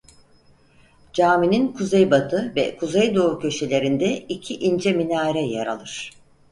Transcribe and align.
Caminin 1.13 1.67
kuzeybatı 1.73 2.53
ve 2.55 2.77
kuzeydoğu 2.77 3.39
köşelerinde 3.39 4.17
iki 4.29 4.55
ince 4.57 4.93
minare 4.93 5.41
yer 5.41 5.67
alır. 5.67 6.11